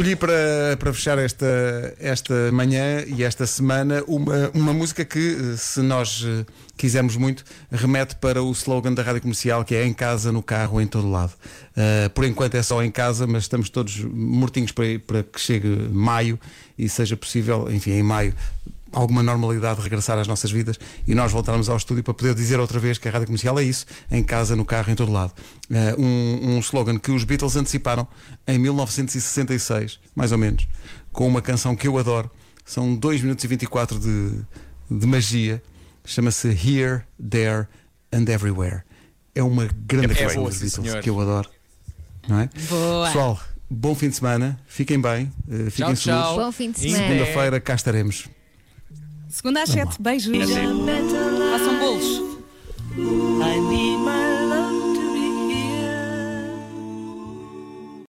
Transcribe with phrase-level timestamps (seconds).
[0.00, 5.82] Escolhi para, para fechar esta, esta manhã e esta semana uma, uma música que, se
[5.82, 10.32] nós eh, quisermos muito, remete para o slogan da rádio comercial que é em casa,
[10.32, 11.34] no carro, em todo lado.
[11.76, 15.68] Uh, por enquanto é só em casa, mas estamos todos mortinhos para, para que chegue
[15.92, 16.40] maio
[16.78, 18.34] e seja possível, enfim, em maio,
[18.92, 22.78] alguma normalidade regressar às nossas vidas e nós voltarmos ao estúdio para poder dizer outra
[22.78, 25.32] vez que a rádio comercial é isso, em casa, no carro, em todo lado.
[25.70, 28.06] Uh, um, um slogan que os Beatles anteciparam
[28.46, 30.66] em 1966, mais ou menos,
[31.12, 32.30] com uma canção que eu adoro.
[32.64, 34.32] São 2 minutos e 24 de,
[34.90, 35.62] de magia.
[36.04, 37.66] Chama-se Here, There
[38.12, 38.82] and Everywhere.
[39.34, 41.02] É uma grande É canção boa, dos Beatles senhor.
[41.02, 41.48] que eu adoro.
[42.28, 42.50] Não é?
[42.68, 43.06] Boa.
[43.06, 44.58] Pessoal, bom fim de semana.
[44.66, 46.24] Fiquem bem, uh, fiquem Tchau, tchau.
[46.24, 46.44] seguros.
[46.46, 47.08] Bom fim de E semana.
[47.08, 48.28] Segunda-feira cá estaremos.
[49.30, 50.02] Segunda às sete.
[50.02, 50.36] Beijos.
[51.52, 51.69] Façam